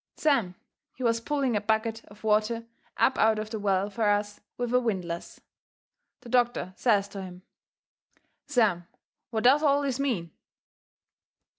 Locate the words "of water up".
2.05-3.19